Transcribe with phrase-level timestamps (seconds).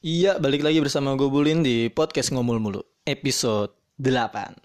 [0.00, 4.56] Iya, balik lagi bersama gue Bulin di podcast Ngomul Mulu, episode 8.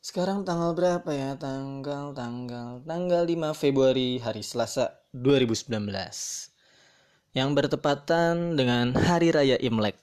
[0.00, 1.36] Sekarang tanggal berapa ya?
[1.36, 5.76] Tanggal, tanggal, tanggal 5 Februari, hari Selasa 2019.
[7.36, 10.00] Yang bertepatan dengan Hari Raya Imlek.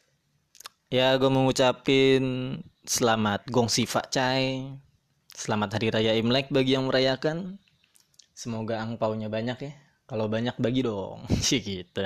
[0.93, 4.69] Ya, gue mau ngucapin selamat Gong Sifa Cai.
[5.33, 7.57] Selamat Hari Raya Imlek bagi yang merayakan.
[8.37, 9.73] Semoga angpaunya banyak ya.
[10.05, 11.25] Kalau banyak bagi dong.
[11.41, 12.05] Sih gitu.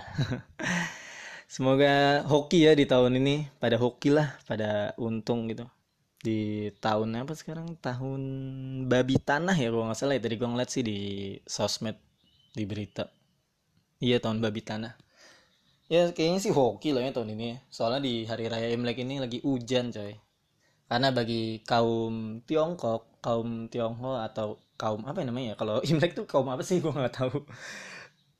[1.56, 5.64] Semoga hoki ya di tahun ini pada hoki lah, pada untung gitu.
[6.20, 7.80] Di tahun apa sekarang?
[7.80, 8.22] Tahun
[8.92, 10.22] babi tanah ya kalau nggak salah ya.
[10.28, 11.00] Tadi gue ngeliat sih di
[11.48, 11.96] sosmed
[12.52, 13.08] di berita.
[14.04, 15.00] Iya tahun babi tanah.
[15.88, 17.58] Ya kayaknya sih hoki lah ya tahun ini ya.
[17.72, 20.12] Soalnya di hari raya Imlek ini lagi hujan coy.
[20.92, 25.64] Karena bagi kaum Tiongkok, kaum Tionghoa atau kaum apa namanya ya?
[25.64, 27.48] Kalau Imlek tuh kaum apa sih gue nggak tahu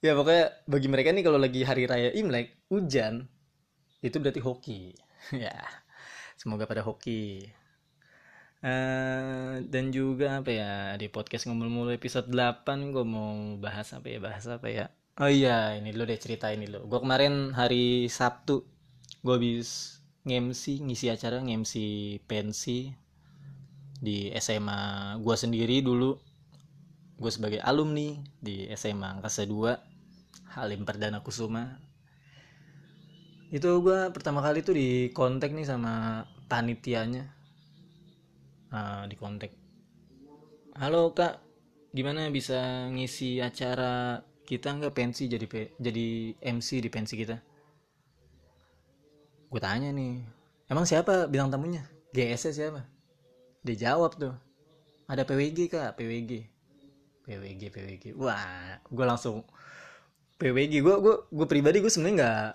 [0.04, 3.28] ya pokoknya bagi mereka nih kalau lagi hari raya Imlek hujan
[4.04, 4.82] itu berarti hoki.
[5.34, 5.58] Ya
[6.38, 7.50] semoga pada hoki.
[8.62, 14.06] Uh, dan juga apa ya di podcast ngomong mulu episode 8 gue mau bahas apa
[14.10, 14.86] ya bahas apa ya?
[15.16, 18.68] Oh iya ini lo deh cerita ini lo gue kemarin hari Sabtu
[19.24, 22.92] gue habis ngemsi ngisi acara ngemsi pensi
[24.02, 26.20] di SMA gue sendiri dulu
[27.16, 31.80] gue sebagai alumni di SMA angkasa 2 Halim Perdana Kusuma.
[33.52, 37.32] Itu gue pertama kali tuh di kontak nih sama panitianya.
[38.76, 39.56] Uh, di kontak
[40.76, 41.40] halo kak.
[41.96, 44.76] Gimana bisa ngisi acara kita?
[44.76, 45.48] Nggak pensi jadi
[45.80, 47.40] jadi MC di pensi kita.
[49.48, 50.20] Gue tanya nih
[50.68, 51.88] emang siapa bilang tamunya?
[52.12, 52.84] GS siapa?
[53.64, 54.36] Dia jawab tuh
[55.08, 56.55] ada PWG kak PWG
[57.26, 59.44] PWG PWG wah gue langsung
[60.38, 62.50] PWG gue gue gue pribadi gue sebenarnya nggak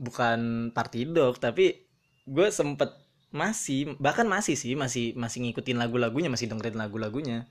[0.00, 0.40] bukan
[0.74, 1.84] party dog tapi
[2.24, 7.50] gue sempet masih bahkan masih sih masih masih ngikutin lagu-lagunya masih dengerin lagu-lagunya.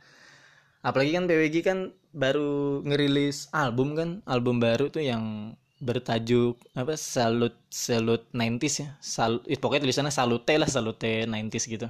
[0.80, 1.78] Apalagi kan PWG kan
[2.16, 8.90] baru ngerilis album kan album baru tuh yang bertajuk apa salut salut 90s ya.
[9.04, 11.88] Salut pokoknya tulisannya salute lah salute 90s gitu.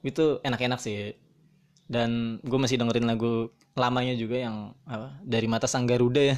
[0.00, 1.12] Itu enak-enak sih
[1.86, 6.36] dan gue masih dengerin lagu lamanya juga yang apa dari mata sang Garuda ya.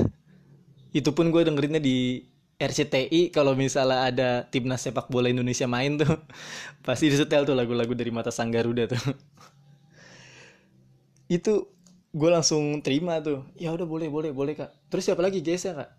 [0.92, 2.24] Itu pun gue dengerinnya di
[2.58, 6.10] RCTI kalau misalnya ada timnas sepak bola Indonesia main tuh
[6.86, 9.00] pasti disetel tuh lagu-lagu dari mata sang Garuda tuh.
[11.38, 11.70] Itu
[12.12, 13.46] gue langsung terima tuh.
[13.56, 14.74] Ya udah boleh boleh boleh kak.
[14.92, 15.40] Terus siapa lagi?
[15.40, 15.90] Guys ya kak?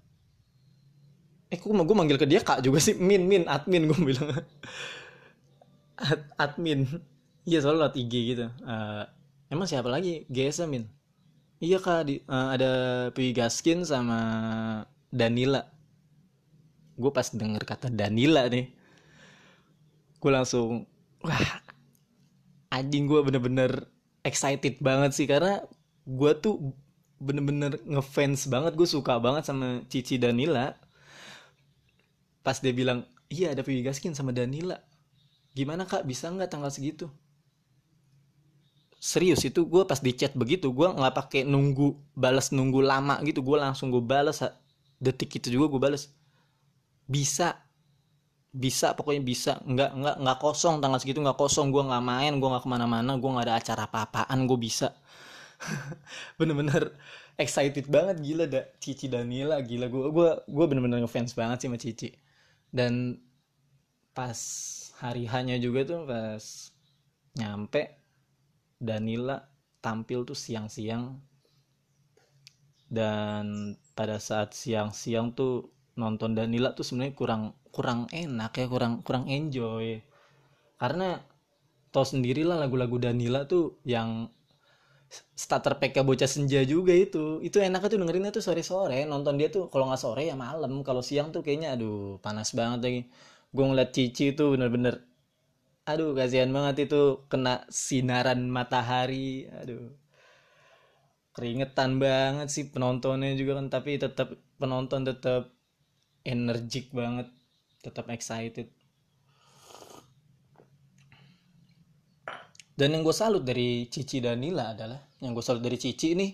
[1.50, 2.94] Eh kok gue manggil ke dia kak juga sih?
[2.94, 4.30] Min min admin gue bilang.
[6.00, 6.86] Ad, admin.
[7.48, 8.46] Iya soalnya lewat IG gitu.
[8.62, 9.08] Uh,
[9.50, 10.30] emang siapa lagi?
[10.30, 10.86] GS min?
[11.60, 12.72] Iya kak, di, uh, ada
[13.12, 14.20] Pwi Gaskin sama
[15.12, 15.68] Danila.
[16.96, 18.72] Gue pas denger kata Danila nih,
[20.20, 20.88] gue langsung
[21.20, 21.60] wah
[22.72, 23.92] anjing gue bener-bener
[24.24, 25.28] excited banget sih.
[25.28, 25.60] Karena
[26.08, 26.72] gue tuh
[27.20, 30.80] bener-bener ngefans banget gue suka banget sama Cici Danila.
[32.40, 34.80] Pas dia bilang iya ada Pwi Gaskin sama Danila.
[35.52, 36.08] Gimana kak?
[36.08, 37.12] Bisa nggak tanggal segitu
[39.00, 43.40] serius itu gue pas di chat begitu gue nggak pakai nunggu balas nunggu lama gitu
[43.40, 44.44] gue langsung gue balas
[45.00, 46.12] detik itu juga gue balas
[47.08, 47.64] bisa
[48.50, 52.50] bisa pokoknya bisa nggak nggak nggak kosong tanggal segitu nggak kosong gue nggak main gue
[52.50, 54.90] nggak ke mana-mana gue nggak ada acara apa-apaan gue bisa.
[56.40, 56.98] Bener-bener
[57.38, 61.78] excited banget gila dah Cici Danila gila gue gue gue bener-bener ngefans banget sih sama
[61.78, 62.10] Cici.
[62.74, 63.22] Dan
[64.18, 64.40] pas
[64.98, 66.44] hari hanya juga tuh pas
[67.38, 67.82] nyampe
[68.80, 69.38] Danila
[69.84, 71.20] tampil tuh siang-siang.
[72.90, 75.70] Dan pada saat siang-siang tuh
[76.00, 80.00] nonton Danila tuh sebenarnya kurang kurang enak ya kurang kurang enjoy.
[80.80, 81.20] Karena
[81.94, 84.32] tau sendirilah lagu-lagu Danila tuh yang
[85.36, 87.42] starter pack bocah senja juga itu.
[87.42, 89.04] Itu enaknya tuh dengerinnya tuh sore-sore.
[89.10, 90.82] Nonton dia tuh kalau nggak sore ya malam.
[90.88, 93.02] Kalau siang tuh kayaknya aduh panas banget lagi.
[93.50, 95.09] Gue ngeliat Cici tuh bener-bener
[95.90, 99.50] aduh kasihan banget itu kena sinaran matahari.
[99.50, 99.90] Aduh.
[101.34, 105.50] Keringetan banget sih penontonnya juga kan tapi tetap penonton tetap
[106.22, 107.28] energik banget
[107.82, 108.70] tetap excited.
[112.80, 116.28] Dan yang gue salut dari Cici Danila adalah yang gue salut dari Cici ini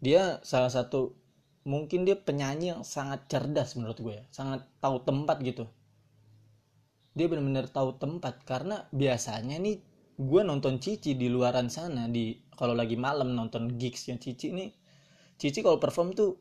[0.00, 1.14] dia salah satu
[1.68, 5.68] mungkin dia penyanyi yang sangat cerdas menurut gue ya sangat tahu tempat gitu
[7.14, 8.42] dia benar-benar tahu tempat.
[8.46, 9.78] Karena biasanya nih
[10.20, 14.68] gue nonton Cici di luaran sana di kalau lagi malam nonton gigs yang Cici nih
[15.40, 16.36] Cici kalau perform tuh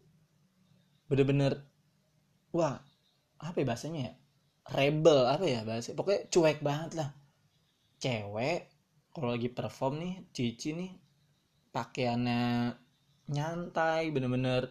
[1.08, 1.64] bener-bener
[2.52, 2.76] wah
[3.40, 4.14] apa ya bahasanya ya?
[4.70, 7.10] Rebel apa ya bahasa pokoknya cuek banget lah.
[8.04, 8.68] Cewek
[9.16, 10.92] kalau lagi perform nih Cici nih
[11.72, 12.76] pakaiannya
[13.32, 14.68] nyantai bener-bener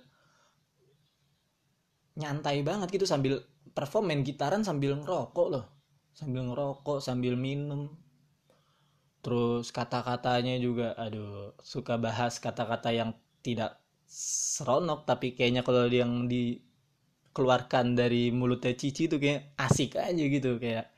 [2.19, 3.41] nyantai banget gitu sambil
[3.73, 5.78] perform main gitaran sambil ngerokok loh
[6.19, 7.95] sambil ngerokok sambil minum.
[9.23, 13.15] Terus kata-katanya juga aduh suka bahas kata-kata yang
[13.47, 13.79] tidak
[14.59, 20.91] seronok tapi kayaknya kalau yang dikeluarkan dari mulutnya Cici tuh kayak asik aja gitu kayak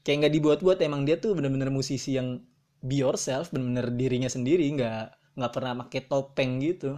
[0.00, 0.78] kayak nggak dibuat-buat.
[0.80, 2.40] Emang dia tuh bener-bener musisi yang
[2.80, 6.96] be yourself bener-bener dirinya sendiri nggak nggak pernah pakai topeng gitu.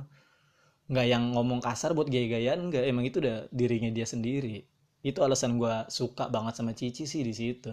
[0.87, 2.85] Nggak yang ngomong kasar buat gaya-gayaan nggak.
[2.87, 4.74] Emang itu udah dirinya dia sendiri
[5.05, 7.71] itu alasan gue suka banget sama Cici sih di situ.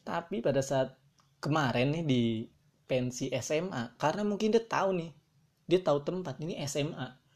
[0.00, 0.96] Tapi pada saat
[1.44, 2.22] kemarin nih di
[2.88, 5.10] pensi SMA karena mungkin dia tahu nih
[5.66, 7.26] dia tahu tempat ini SMA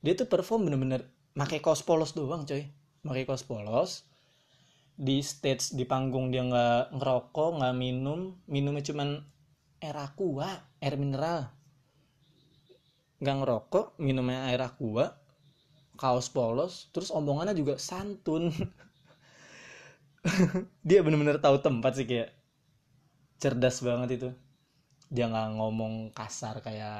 [0.00, 1.04] dia tuh perform bener-bener
[1.36, 2.64] pakai kaos polos doang coy.
[3.04, 4.08] Pakai kaos polos
[5.00, 9.20] di stage di panggung dia nggak ngerokok nggak minum minumnya cuman
[9.80, 11.52] air aqua air mineral.
[13.20, 15.19] Nggak ngerokok minumnya air aqua
[16.00, 18.44] kaos polos terus omongannya juga santun.
[20.88, 22.28] Dia bener-bener tahu tempat sih kayak
[23.42, 24.28] cerdas banget itu.
[25.14, 26.98] Dia nggak ngomong kasar kayak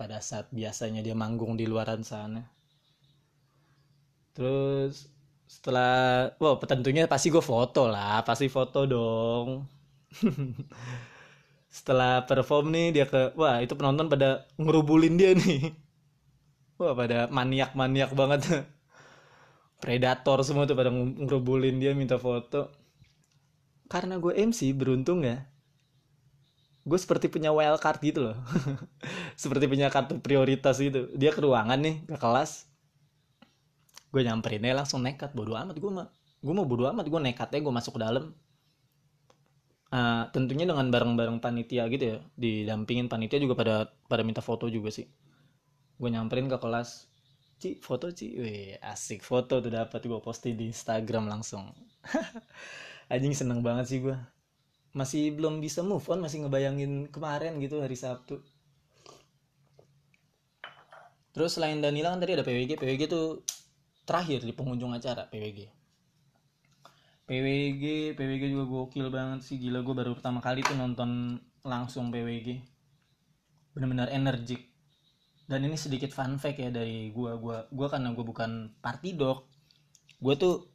[0.00, 2.42] pada saat biasanya dia manggung di luaran sana.
[4.34, 5.10] Terus
[5.50, 9.48] setelah wow tentunya pasti gue foto lah pasti foto dong.
[11.76, 14.28] Setelah perform nih dia ke wah itu penonton pada
[14.58, 15.70] ngerubulin dia nih
[16.80, 18.40] wah pada maniak-maniak banget.
[19.84, 22.72] Predator semua tuh pada ngerubulin dia minta foto.
[23.88, 25.44] Karena gue MC beruntung ya.
[26.84, 28.36] Gue seperti punya wild card gitu loh.
[29.42, 31.12] Seperti punya kartu prioritas gitu.
[31.12, 32.68] Dia ke ruangan nih ke kelas.
[34.08, 35.36] Gue nyamperinnya langsung nekat.
[35.36, 36.08] Bodo amat gue mah
[36.40, 37.04] gue mau bodo amat.
[37.08, 38.32] Gue nekatnya gue masuk ke dalam.
[39.90, 42.18] Uh, tentunya dengan bareng-bareng panitia gitu ya.
[42.38, 43.74] Didampingin panitia juga pada
[44.08, 45.08] pada minta foto juga sih
[46.00, 47.10] gue nyamperin ke kelas
[47.60, 48.40] Ci foto Ci.
[48.40, 51.68] Wih, asik foto tuh dapat gue posting di Instagram langsung.
[53.12, 54.16] Anjing seneng banget sih gue
[54.96, 58.40] masih belum bisa move on masih ngebayangin kemarin gitu hari Sabtu.
[61.36, 63.44] Terus selain Danila kan tadi ada PWG PWG tuh
[64.08, 65.70] terakhir di pengunjung acara PWG
[67.28, 69.84] PWG PWG juga gokil banget sih gila.
[69.84, 72.64] Gue baru pertama kali tuh nonton langsung PWG
[73.76, 74.69] bener-bener energik
[75.50, 77.34] dan ini sedikit fun fact ya dari gua.
[77.34, 79.50] Gua gua karena gua bukan party dog
[80.22, 80.70] gua tuh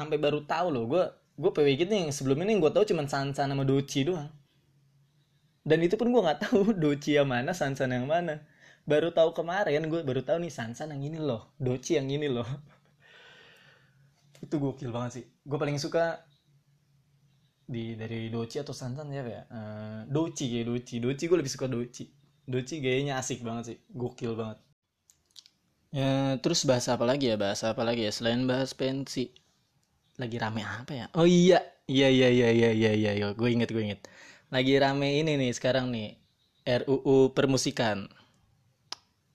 [0.00, 0.88] sampai baru tahu loh.
[0.88, 4.32] Gua gua PWG nih sebelum ini gua tahu cuma Sansan sama Doci doang.
[5.60, 8.40] Dan itu pun gua nggak tahu Doci yang mana Sansan yang mana.
[8.88, 12.46] Baru tahu kemarin gue baru tahu nih Sansan yang ini loh Doci yang ini loh.
[14.46, 15.24] Itu gokil banget sih.
[15.42, 16.22] Gue paling suka
[17.66, 19.42] di dari Doci atau Sansan ya?
[19.50, 22.15] Uh, Doci ya Doci Doci gue lebih suka Doci
[22.46, 23.78] Doci gayanya asik banget sih.
[24.00, 24.58] Gokil banget.
[25.94, 27.36] Ya terus bahasa apa lagi ya?
[27.38, 28.12] Bahasa apa lagi ya?
[28.14, 29.32] Selain bahas pensi.
[30.20, 31.06] Lagi rame apa ya?
[31.18, 31.60] Oh iya
[31.90, 33.26] iya iya iya iya iya iya, iya.
[33.34, 34.00] gue inget gue inget.
[34.54, 36.08] Lagi rame ini nih sekarang nih.
[36.66, 38.06] RUU permusikan.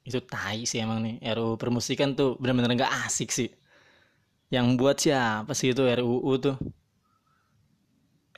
[0.07, 1.15] Itu tai sih emang nih.
[1.35, 3.49] RUU permusikan tuh bener-bener gak asik sih.
[4.55, 6.55] Yang buat siapa sih itu RUU tuh?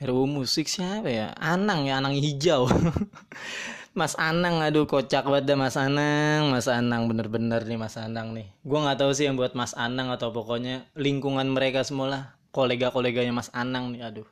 [0.02, 1.28] RUU musik siapa ya?
[1.38, 2.66] Anang ya Anang hijau
[3.94, 6.50] Mas Anang aduh kocak banget dah Mas Anang.
[6.50, 8.50] Mas Anang bener-bener nih Mas Anang nih.
[8.66, 13.30] Gue nggak tahu sih yang buat Mas Anang atau pokoknya lingkungan mereka semua lah kolega-koleganya
[13.30, 14.26] Mas Anang nih aduh.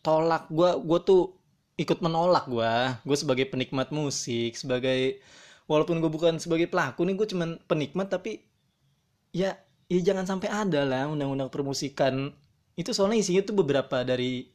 [0.00, 1.36] Tolak gue gue tuh
[1.76, 2.72] ikut menolak gue
[3.04, 5.20] gue sebagai penikmat musik sebagai
[5.68, 8.40] walaupun gue bukan sebagai pelaku nih gue cuman penikmat tapi
[9.36, 9.52] ya
[9.88, 12.32] ya jangan sampai ada lah undang-undang permusikan.
[12.72, 14.48] Itu soalnya isinya tuh beberapa dari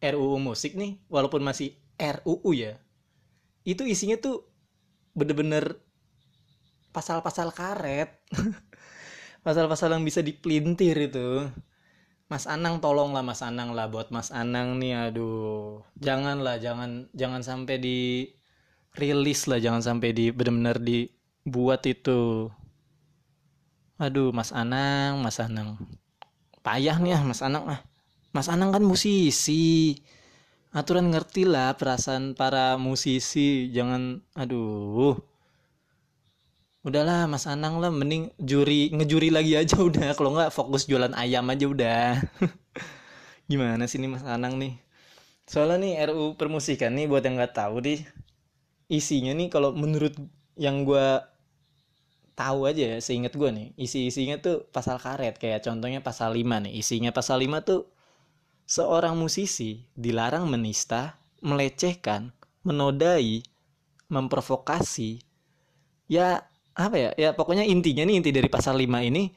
[0.00, 2.80] RUU musik nih walaupun masih RUU ya
[3.64, 4.44] itu isinya tuh
[5.16, 5.80] bener-bener
[6.94, 8.22] pasal-pasal karet.
[9.44, 11.44] Pasal-pasal yang bisa dipelintir itu.
[12.32, 15.84] Mas Anang tolong lah Mas Anang lah buat Mas Anang nih aduh.
[16.00, 17.98] Jangan lah jangan jangan sampai di
[18.96, 22.48] rilis lah jangan sampai di bener-bener dibuat itu.
[24.00, 25.76] Aduh Mas Anang Mas Anang.
[26.64, 27.80] Payah nih ah Mas Anang ah.
[28.32, 30.00] Mas Anang kan musisi
[30.74, 33.70] aturan ngerti lah perasaan para musisi.
[33.70, 35.14] Jangan aduh.
[36.84, 40.12] Udahlah Mas Anang lah mending juri ngejuri lagi aja udah.
[40.18, 42.20] Kalau nggak fokus jualan ayam aja udah.
[43.50, 44.76] Gimana sih nih Mas Anang nih?
[45.48, 48.00] Soalnya nih RU permusikan nih buat yang nggak tahu nih
[48.88, 50.12] isinya nih kalau menurut
[50.60, 51.20] yang gue
[52.36, 55.38] tahu aja ya seingat gue nih isi-isinya tuh pasal karet.
[55.38, 56.72] Kayak contohnya pasal 5 nih.
[56.74, 57.93] Isinya pasal 5 tuh
[58.64, 62.32] seorang musisi dilarang menista melecehkan
[62.64, 63.44] menodai
[64.08, 65.20] memprovokasi.
[66.08, 67.10] Ya apa ya?
[67.16, 69.32] Ya pokoknya intinya nih inti dari pasal 5 ini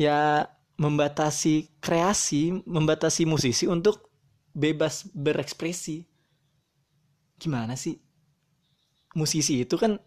[0.00, 0.48] ya
[0.78, 4.08] membatasi kreasi membatasi musisi untuk
[4.56, 6.06] bebas berekspresi.
[7.38, 7.98] Gimana sih?
[9.14, 10.00] Musisi itu kan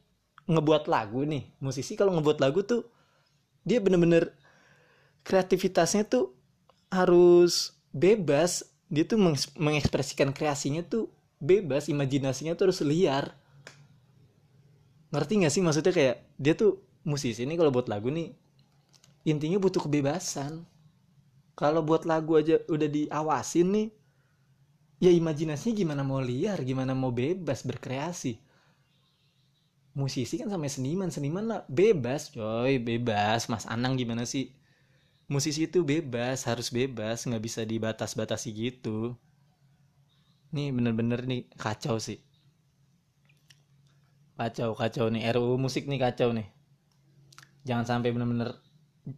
[0.50, 1.48] ngebuat lagu nih.
[1.62, 2.88] Musisi kalau ngebuat lagu tuh
[3.62, 4.34] dia bener-bener
[5.22, 6.34] kreativitasnya tuh
[6.90, 9.20] harus bebas dia tuh
[9.56, 11.08] mengekspresikan kreasinya tuh
[11.40, 13.32] bebas imajinasinya tuh harus liar.
[15.16, 18.36] Ngerti gak sih maksudnya kayak dia tuh musisi ini kalau buat lagu nih
[19.28, 20.68] intinya butuh kebebasan.
[21.56, 23.88] Kalau buat lagu aja udah diawasin nih
[25.02, 28.40] ya imajinasinya gimana mau liar gimana mau bebas berkreasi?
[29.92, 32.32] Musisi kan sampai seniman seniman lah bebas.
[32.32, 33.52] Coy bebas.
[33.52, 34.52] Mas Anang gimana sih
[35.32, 39.16] musisi itu bebas harus bebas nggak bisa dibatas-batasi gitu.
[40.52, 42.20] Nih bener-bener nih kacau sih.
[44.36, 45.24] Kacau kacau nih.
[45.32, 46.52] RUU musik nih kacau nih.
[47.64, 48.60] Jangan sampai bener-bener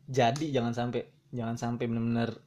[0.05, 1.01] jadi jangan sampai
[1.34, 2.39] jangan sampai bener-bener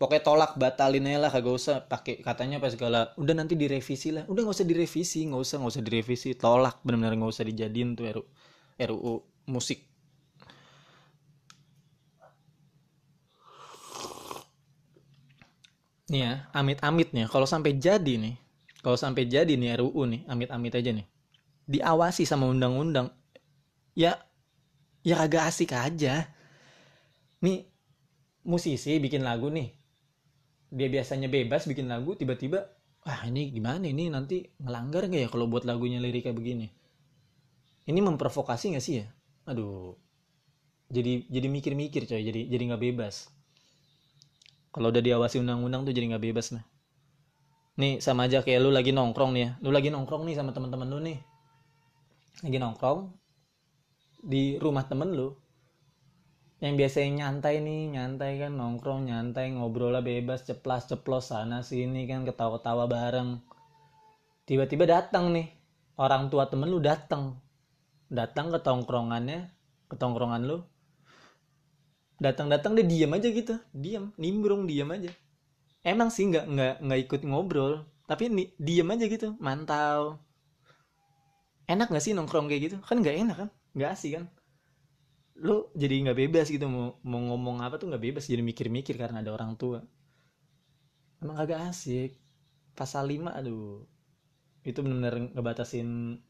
[0.00, 3.10] pokoknya tolak batalin aja lah kagak usah pakai katanya pas segala.
[3.18, 4.30] Udah nanti direvisi lah.
[4.30, 6.28] Udah nggak usah direvisi nggak usah nggak usah direvisi.
[6.38, 8.22] Tolak benar-benar nggak usah dijadiin tuh RU
[8.78, 9.14] RUU
[9.50, 9.89] musik
[16.10, 18.34] nih ya amit-amit nih kalau sampai jadi nih
[18.80, 21.06] kalau sampai jadi nih RUU nih amit-amit aja nih.
[21.70, 23.12] Diawasi sama undang-undang.
[23.92, 24.16] Ya
[25.04, 26.32] ya agak asik aja.
[27.44, 27.68] Nih
[28.44, 29.76] musisi bikin lagu nih.
[30.72, 32.72] Dia biasanya bebas bikin lagu tiba-tiba
[33.04, 34.08] ah ini gimana ini?
[34.08, 36.66] Nanti ngelanggar nggak ya kalau buat lagunya lirik kayak begini?
[37.84, 39.06] Ini memprovokasi nggak sih ya?
[39.44, 39.92] Aduh.
[40.90, 43.30] Jadi jadi mikir-mikir coy jadi jadi nggak bebas
[44.70, 46.64] kalau udah diawasi undang-undang tuh jadi nggak bebas nah
[47.80, 49.50] nih sama aja kayak lu lagi nongkrong nih ya.
[49.64, 51.18] Lu lagi nongkrong nih sama teman-teman lu nih.
[52.44, 53.00] Lagi nongkrong
[54.20, 55.32] di rumah temen lu
[56.60, 62.04] yang biasanya nyantai nih nyantai kan nongkrong nyantai ngobrol lah bebas ceplas ceplos sana sini
[62.04, 63.40] kan ketawa-ketawa bareng.
[64.44, 65.48] Tiba-tiba datang nih
[65.96, 67.40] orang tua temen lu datang.
[68.12, 69.48] Datang ke tongkrongannya
[69.88, 70.60] ke tongkrongan lu
[72.20, 73.56] datang-datang dia diam aja gitu.
[73.72, 75.10] Diam nimbrung diam aja.
[75.80, 77.88] Emang sih nggak nggak nggak ikut ngobrol.
[78.04, 79.34] Tapi nih diam aja gitu.
[79.40, 80.20] Mantau.
[81.64, 82.76] Enak nggak sih nongkrong kayak gitu?
[82.84, 83.48] Kan nggak enak kan?
[83.72, 84.24] Nggak asik kan?
[85.40, 86.68] Lu jadi nggak bebas gitu.
[86.68, 88.28] Mau mau ngomong apa tuh nggak bebas.
[88.28, 89.80] Jadi mikir-mikir karena ada orang tua.
[91.24, 92.20] Emang agak asik.
[92.76, 93.88] Pasal 5 aduh.
[94.60, 96.20] Itu benar-benar ngebatasin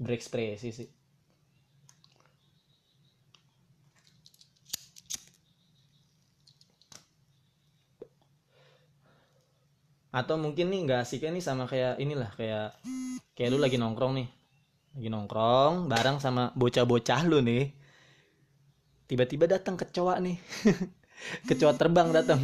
[0.00, 0.88] berekspresi sih
[10.16, 12.72] atau mungkin nih nggak asiknya nih sama kayak inilah kayak
[13.36, 14.28] kayak lu lagi nongkrong nih.
[14.96, 17.68] Lagi nongkrong bareng sama bocah-bocah lu nih.
[19.04, 20.40] Tiba-tiba datang kecoa nih.
[21.48, 22.40] Kecoa terbang datang.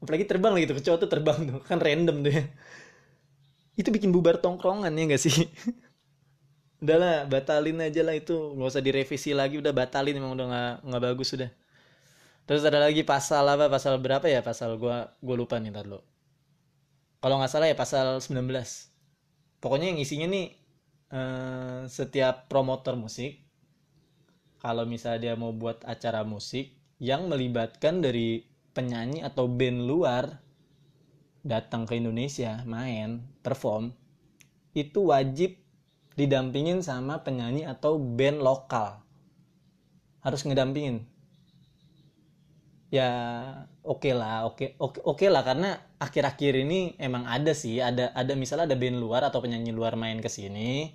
[0.00, 1.58] Apalagi terbang gitu kecoa tuh terbang tuh.
[1.64, 2.44] Kan random tuh ya.
[3.80, 5.36] Itu bikin bubar tongkrongan ya gak sih?
[6.84, 8.36] Udahlah batalin aja lah itu.
[8.56, 10.46] Nggak usah direvisi lagi udah batalin emang udah
[10.84, 11.48] nggak bagus sudah
[12.46, 13.66] terus ada lagi pasal apa?
[13.66, 14.38] Pasal berapa ya?
[14.44, 16.15] Pasal gua gua lupa nih ntar lo
[17.26, 18.54] kalau nggak salah ya pasal 19
[19.58, 20.46] pokoknya yang isinya nih
[21.10, 23.42] eh, setiap promotor musik
[24.62, 26.70] kalau misalnya dia mau buat acara musik
[27.02, 30.38] yang melibatkan dari penyanyi atau band luar
[31.42, 33.90] datang ke Indonesia main perform
[34.78, 35.58] itu wajib
[36.14, 39.02] didampingin sama penyanyi atau band lokal.
[40.20, 41.08] Harus ngedampingin
[42.88, 43.10] ya
[43.82, 45.42] oke okay lah oke okay, oke okay, okay lah.
[45.42, 49.98] Karena akhir-akhir ini emang ada sih ada ada misalnya ada band luar atau penyanyi luar
[49.98, 50.92] main ke sini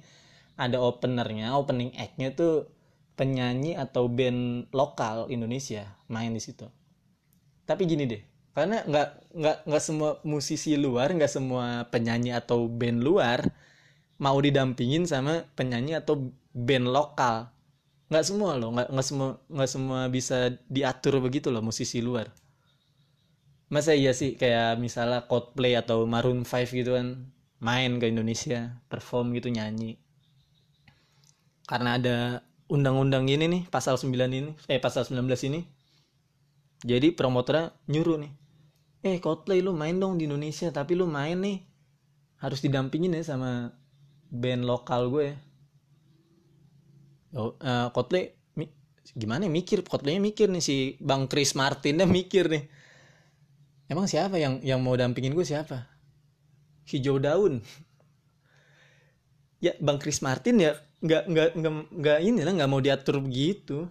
[0.60, 2.69] ada openernya opening act-nya tuh
[3.17, 6.67] penyanyi atau band lokal Indonesia main di situ.
[7.65, 8.21] Tapi gini deh
[8.51, 13.48] karena nggak nggak nggak semua musisi luar nggak semua penyanyi atau band luar
[14.19, 17.48] mau didampingin sama penyanyi atau band lokal
[18.12, 22.27] nggak semua loh nggak nggak semua nggak semua bisa diatur begitu loh musisi luar.
[23.72, 27.32] Masa iya sih kayak misalnya Coldplay atau Maroon 5 gitu kan
[27.63, 29.96] main ke Indonesia perform gitu nyanyi.
[31.63, 32.18] Karena ada
[32.68, 35.63] undang-undang ini nih pasal 9 ini eh pasal 19 ini.
[36.84, 38.34] Jadi promotornya nyuruh nih
[39.08, 41.63] eh Coldplay lu main dong di Indonesia tapi lu main nih.
[42.44, 43.72] Harus didampingin ya sama
[44.27, 45.50] band lokal gue
[47.35, 48.35] oh, uh, Coldplay
[49.11, 52.63] gimana ya mikir Coldplaynya mikir nih si Bang Chris Martinnya mikir nih.
[53.91, 55.89] Emang siapa yang yang mau dampingin gue siapa?
[56.88, 57.59] Hijau daun.
[59.59, 63.89] Ya Bang Chris Martin ya nggak nggak nggak nggak ini lah nggak mau diatur begitu.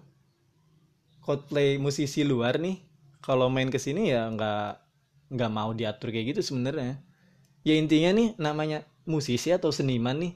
[1.20, 2.80] Coldplay musisi luar nih
[3.20, 4.72] kalau main ke sini ya nggak
[5.36, 6.96] nggak mau diatur kayak gitu sebenarnya.
[7.60, 10.32] Ya intinya nih namanya musisi atau seniman nih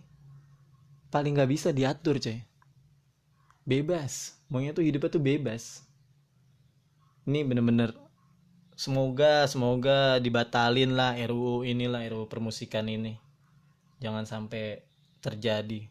[1.09, 2.43] paling nggak bisa diatur coy
[3.65, 4.37] bebas.
[4.53, 5.83] Maunya tuh hidupnya tuh bebas.
[7.25, 7.97] Ini bener-bener
[8.77, 13.17] semoga semoga dibatalin lah RUU inilah RUU permusikan ini.
[13.99, 14.85] Jangan sampai
[15.25, 15.89] terjadi.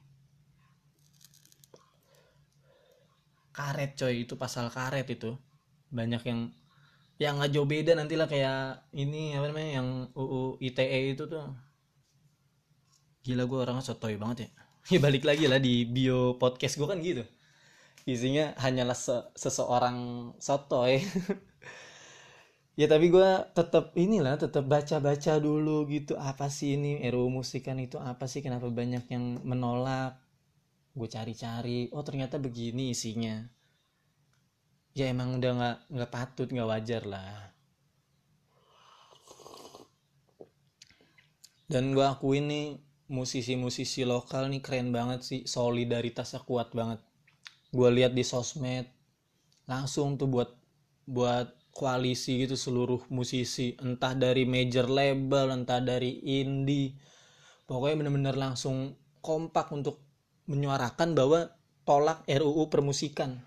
[3.54, 4.26] Karet coy.
[4.30, 5.34] Itu pasal karet itu.
[5.90, 6.54] Banyak yang
[7.22, 11.50] yang nggak jauh beda nantilah kayak ini apa namanya yang UU ITE itu tuh.
[13.26, 14.50] Gila gue orangnya sotoy banget ya.
[14.92, 17.24] Ya balik lagi lah di bio podcast gue kan gitu
[18.06, 19.98] isinya hanyalah se seseorang
[20.40, 21.00] sotoy.
[22.74, 27.98] Ya tapi gue tetap inilah tetap baca-baca dulu gitu apa sih ini RUU musikan itu
[28.02, 30.18] apa sih kenapa banyak yang menolak?
[30.98, 33.36] Gue cari-cari oh ternyata begini isinya.
[34.98, 37.54] Ya emang udah nggak nggak patut nggak wajar lah.
[41.70, 42.68] Dan gue akuin nih
[43.18, 47.00] musisi-musisi lokal nih keren banget sih solidaritasnya kuat banget
[47.74, 48.86] gue lihat di sosmed
[49.66, 50.54] langsung tuh buat
[51.10, 53.74] buat koalisi gitu seluruh musisi.
[53.82, 56.96] Entah dari major label entah dari indie.
[57.66, 60.06] Pokoknya bener-bener langsung kompak untuk
[60.46, 61.50] menyuarakan bahwa
[61.84, 63.42] tolak RUU permusikan.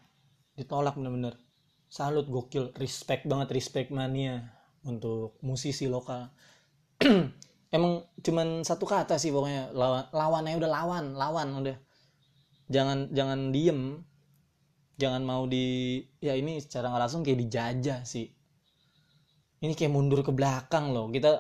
[0.59, 1.39] Ditolak bener-bener.
[1.87, 2.75] Salut gokil.
[2.77, 4.51] Respect banget respect mania
[4.83, 6.35] untuk musisi lokal.
[7.77, 11.77] Emang cuman satu kata sih pokoknya lawan lawannya udah lawan lawan udah.
[12.67, 14.03] Jangan jangan diem
[14.97, 18.27] jangan mau di ya ini secara nggak langsung kayak dijajah sih.
[19.61, 21.09] Ini kayak mundur ke belakang loh.
[21.13, 21.37] Kita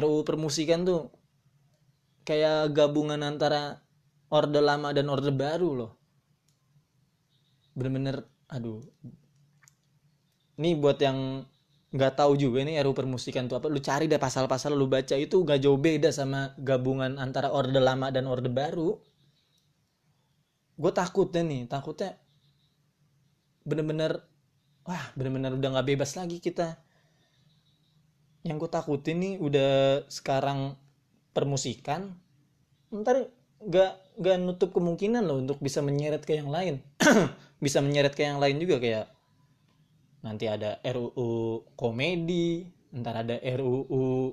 [0.00, 1.08] RUU permusikan tuh
[2.24, 3.80] kayak gabungan antara
[4.32, 5.92] orde lama dan orde baru loh.
[7.76, 8.80] Bener-bener aduh.
[10.60, 11.40] Ini buat yang
[11.90, 13.68] nggak tahu juga ini RUU permusikan tuh apa.
[13.68, 18.08] Lu cari deh pasal-pasal lu baca itu gak jauh beda sama gabungan antara orde lama
[18.08, 18.96] dan orde baru.
[20.80, 22.16] Gue takutnya nih takutnya
[23.64, 24.24] bener-bener
[24.84, 26.80] wah bener-bener udah nggak bebas lagi kita.
[28.42, 30.74] Yang gue takutin nih udah sekarang
[31.36, 32.16] permusikan
[32.90, 36.80] ntar nggak nggak nutup kemungkinan loh untuk bisa menyeret ke yang lain.
[37.60, 39.12] Bisa menyeret ke yang lain juga kayak
[40.24, 44.32] nanti ada RUU komedi ntar ada RUU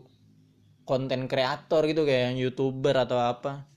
[0.87, 3.67] konten kreator gitu kayak yang youtuber atau apa.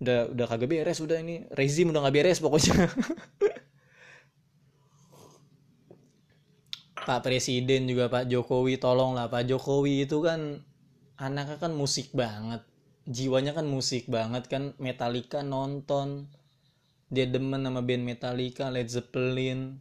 [0.00, 2.88] Udah udah kagak beres udah ini rezim udah nggak beres pokoknya
[7.06, 10.66] Pak Presiden juga Pak Jokowi tolong lah Pak Jokowi itu kan
[11.14, 12.66] anaknya kan musik banget.
[13.06, 14.74] Jiwanya kan musik banget kan.
[14.82, 16.26] Metallica nonton.
[17.06, 19.78] Dia demen sama band Metallica Led Zeppelin.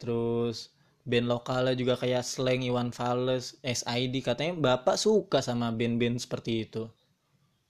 [0.00, 0.72] Terus
[1.04, 6.88] band lokalnya juga kayak Slang Iwan Fals SID katanya bapak suka sama band-band seperti itu.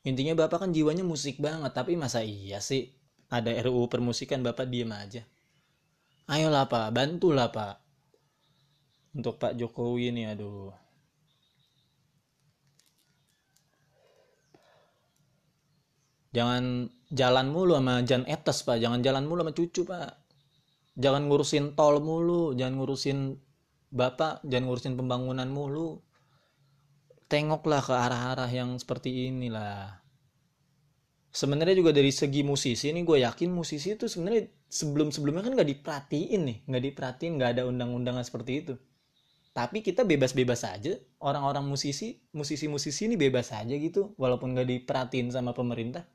[0.06, 1.74] Intinya bapak kan jiwanya musik banget.
[1.74, 2.94] Tapi masa iya sih?
[3.26, 5.26] Ada RUU permusikan bapak diem aja.
[6.30, 6.94] Ayolah pak.
[6.94, 7.87] Bantulah pak
[9.14, 10.72] untuk Pak Jokowi ini aduh.
[16.28, 18.76] Jangan jalan mulu sama Jan Etes pak.
[18.78, 20.12] Jangan jalan mulu sama cucu pak.
[20.98, 23.18] Jangan ngurusin tol mulu jangan ngurusin
[23.88, 26.04] bapak jangan ngurusin pembangunan mulu.
[27.28, 30.00] Tengoklah ke arah-arah yang seperti inilah.
[31.28, 35.70] Sebenarnya juga dari segi musisi ini gue yakin musisi itu sebenarnya sebelum sebelumnya kan nggak
[35.76, 36.58] diperhatiin nih.
[36.68, 38.74] Nggak diperhatiin nggak ada undang-undangan seperti itu
[39.58, 40.94] tapi kita bebas-bebas aja.
[41.18, 46.06] Orang-orang musisi musisi-musisi ini bebas aja gitu walaupun nggak diperhatiin sama pemerintah.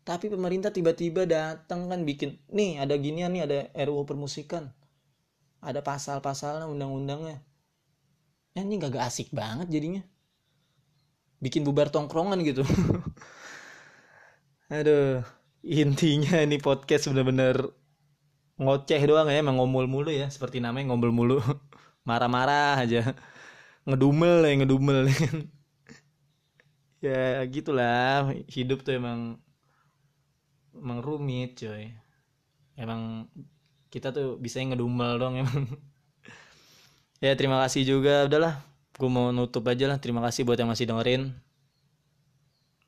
[0.00, 4.72] Tapi pemerintah tiba-tiba datang kan bikin nih ada ginian nih ada RUU permusikan.
[5.60, 7.44] Ada pasal-pasalnya undang-undangnya.
[8.56, 10.00] Ya, ini gak, asik banget jadinya.
[11.44, 12.64] Bikin bubar tongkrongan gitu.
[14.72, 15.20] Aduh
[15.60, 17.74] intinya ini podcast bener-bener
[18.56, 21.38] ngoceh doang ya emang ngomul mulu ya seperti namanya ngomul mulu
[22.08, 23.12] marah-marah aja.
[23.84, 24.98] Ngedumel ya ngedumel.
[26.98, 28.32] Ya gitulah.
[28.50, 29.38] Hidup tuh emang
[30.74, 31.92] emang rumit coy.
[32.74, 33.30] Emang
[33.92, 35.68] kita tuh bisa ngedumel dong emang.
[37.22, 38.26] Ya terima kasih juga.
[38.26, 38.62] Udahlah
[38.98, 39.98] gue mau nutup aja lah.
[40.02, 41.34] Terima kasih buat yang masih dengerin.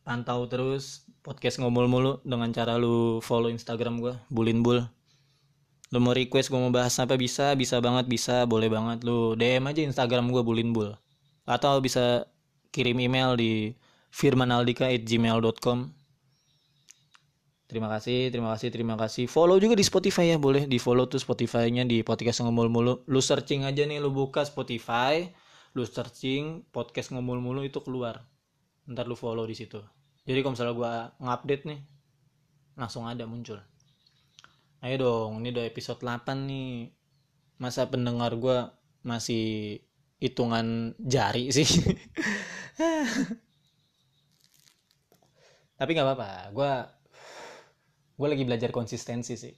[0.02, 4.80] Pantau terus podcast ngomol mulu dengan cara lu follow Instagram gue bulin bul
[5.90, 9.66] lu mau request gue mau bahas apa bisa bisa banget bisa boleh banget lu DM
[9.66, 10.94] aja Instagram gue bulin bul
[11.46, 12.30] atau bisa
[12.70, 13.74] kirim email di
[14.14, 16.00] firmanaldika@gmail.com
[17.70, 19.30] Terima kasih, terima kasih, terima kasih.
[19.30, 23.06] Follow juga di Spotify ya, boleh di follow tuh Spotify-nya di podcast ngomol mulu.
[23.06, 25.30] Lu searching aja nih, lu buka Spotify,
[25.78, 28.26] lu searching podcast ngomol mulu itu keluar.
[28.90, 29.78] Ntar lu follow di situ.
[30.26, 31.78] Jadi kalau misalnya gua ngupdate nih,
[32.74, 33.62] langsung ada muncul.
[34.80, 36.88] Ayo dong, ini udah episode 8 nih.
[37.60, 38.72] Masa pendengar gua
[39.04, 39.76] masih
[40.16, 41.68] hitungan jari sih.
[45.76, 46.88] Tapi nggak apa-apa, gua
[48.16, 49.52] gue lagi belajar konsistensi sih.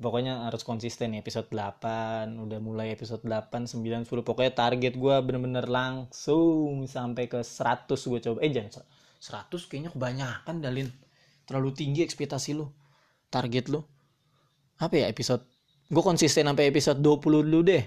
[0.00, 5.16] Pokoknya harus konsisten nih episode 8 udah mulai episode 8 9 10 pokoknya target gue
[5.20, 8.38] bener-bener langsung sampai ke 100 gue coba.
[8.40, 8.80] Eh jangan
[9.20, 10.88] 100 kayaknya kebanyakan dalin
[11.44, 12.72] terlalu tinggi ekspektasi lu
[13.28, 13.84] target lu
[14.80, 15.44] apa ya episode
[15.90, 17.84] gue konsisten sampai episode 20 dulu deh.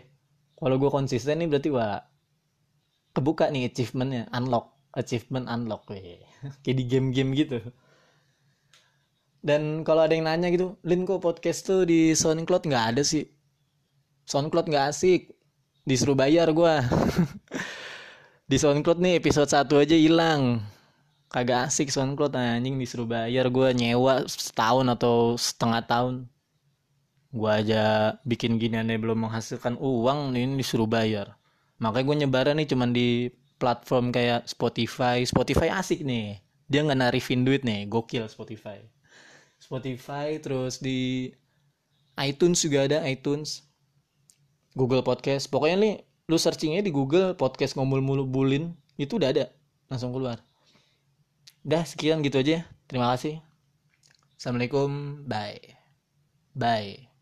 [0.59, 2.03] Kalau gue konsisten nih berarti wah
[3.15, 4.75] kebuka nih achievementnya unlock.
[4.93, 6.21] Achievement unlock weh.
[6.63, 7.57] Kayak di game-game gitu.
[9.43, 12.69] Dan kalau ada yang nanya gitu Lin kok podcast tuh di SoundCloud?
[12.69, 13.25] Nggak ada sih.
[14.29, 15.33] SoundCloud nggak asik.
[15.83, 16.73] Disuruh bayar gue
[18.51, 20.61] di SoundCloud nih episode 1 aja hilang.
[21.33, 22.77] Kagak asik SoundCloud anjing.
[22.77, 26.32] Disuruh bayar gue nyewa setahun atau setengah tahun
[27.33, 31.33] gue aja bikin gini aneh belum menghasilkan uang ini disuruh bayar.
[31.81, 35.25] Makanya gue nyebaran nih cuman di platform kayak Spotify.
[35.25, 36.37] Spotify asik nih.
[36.69, 37.89] Dia nggak narifin duit nih.
[37.89, 38.85] Gokil Spotify.
[39.57, 41.33] Spotify terus di
[42.21, 43.65] iTunes juga ada iTunes.
[44.77, 45.49] Google Podcast.
[45.49, 45.93] Pokoknya nih
[46.29, 49.45] lu searchingnya di Google podcast ngomul mulu bulin itu udah ada.
[49.89, 50.37] Langsung keluar.
[51.65, 52.65] Udah sekian gitu aja.
[52.85, 53.41] Terima kasih.
[54.37, 55.23] Assalamualaikum.
[55.25, 55.81] Bye.
[56.53, 57.12] Bye